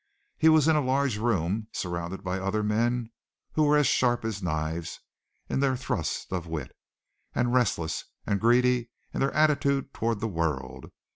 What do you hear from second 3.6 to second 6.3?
were as sharp as knives in their thrusts